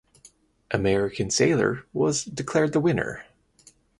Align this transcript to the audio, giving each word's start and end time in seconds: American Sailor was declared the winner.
American 0.71 1.29
Sailor 1.29 1.85
was 1.93 2.25
declared 2.25 2.73
the 2.73 2.79
winner. 2.79 3.23